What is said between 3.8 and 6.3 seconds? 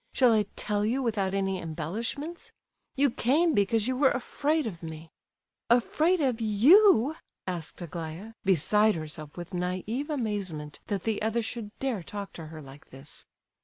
you were afraid of me!" "Afraid